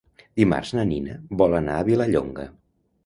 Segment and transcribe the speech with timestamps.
[0.39, 2.49] Dimarts na Nina vol anar a Vilallonga.